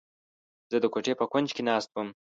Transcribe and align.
زه 0.71 0.77
د 0.83 0.85
کوټې 0.93 1.13
په 1.19 1.25
کونج 1.31 1.49
کې 1.55 1.61
ناست 1.69 1.89
نه 1.93 1.99
وم. 2.01 2.09